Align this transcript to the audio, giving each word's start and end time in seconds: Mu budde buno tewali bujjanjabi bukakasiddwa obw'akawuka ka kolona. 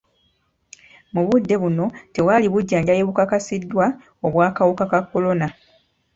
Mu 1.13 1.21
budde 1.27 1.55
buno 1.63 1.85
tewali 2.13 2.47
bujjanjabi 2.53 3.07
bukakasiddwa 3.07 3.85
obw'akawuka 4.25 4.83
ka 4.91 4.99
kolona. 5.11 5.47